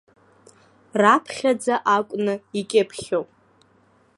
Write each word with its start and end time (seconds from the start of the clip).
Раԥхьаӡа 1.01 1.75
акәны 1.95 2.33
икьыԥхьуп. 2.59 3.29